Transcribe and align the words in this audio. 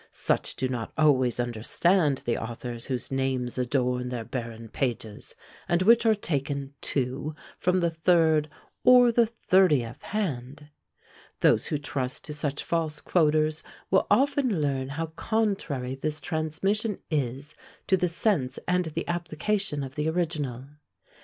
Such 0.09 0.55
do 0.55 0.67
not 0.67 0.91
always 0.97 1.39
understand 1.39 2.23
the 2.25 2.35
authors 2.35 2.85
whose 2.87 3.11
names 3.11 3.59
adorn 3.59 4.09
their 4.09 4.23
barren 4.25 4.67
pages, 4.67 5.35
and 5.69 5.83
which 5.83 6.07
are 6.07 6.15
taken, 6.15 6.73
too, 6.81 7.35
from 7.59 7.81
the 7.81 7.91
third 7.91 8.49
or 8.83 9.11
the 9.11 9.27
thirtieth 9.27 10.01
hand. 10.01 10.69
Those 11.41 11.67
who 11.67 11.77
trust 11.77 12.23
to 12.25 12.33
such 12.33 12.63
false 12.63 12.99
quoters 12.99 13.61
will 13.91 14.07
often 14.09 14.59
learn 14.59 14.89
how 14.89 15.05
contrary 15.05 15.93
this 15.93 16.19
transmission 16.19 16.97
is 17.11 17.53
to 17.85 17.95
the 17.95 18.07
sense 18.07 18.57
and 18.67 18.85
the 18.85 19.07
application 19.07 19.83
of 19.83 19.93
the 19.93 20.09
original. 20.09 20.65